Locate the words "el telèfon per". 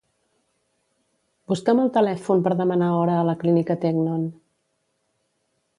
1.83-2.57